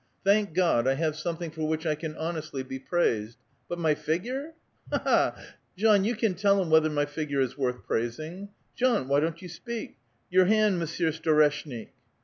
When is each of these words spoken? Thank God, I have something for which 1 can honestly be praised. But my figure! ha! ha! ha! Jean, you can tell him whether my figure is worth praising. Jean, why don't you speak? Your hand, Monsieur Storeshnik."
Thank 0.25 0.55
God, 0.55 0.87
I 0.87 0.95
have 0.95 1.15
something 1.15 1.51
for 1.51 1.67
which 1.67 1.85
1 1.85 1.97
can 1.97 2.15
honestly 2.15 2.63
be 2.63 2.79
praised. 2.79 3.37
But 3.69 3.77
my 3.77 3.93
figure! 3.93 4.53
ha! 4.91 4.97
ha! 4.97 5.31
ha! 5.35 5.45
Jean, 5.77 6.03
you 6.05 6.15
can 6.15 6.33
tell 6.33 6.59
him 6.59 6.71
whether 6.71 6.89
my 6.89 7.05
figure 7.05 7.39
is 7.39 7.55
worth 7.55 7.83
praising. 7.85 8.49
Jean, 8.75 9.07
why 9.07 9.19
don't 9.19 9.43
you 9.43 9.47
speak? 9.47 9.97
Your 10.31 10.45
hand, 10.45 10.79
Monsieur 10.79 11.11
Storeshnik." 11.11 11.89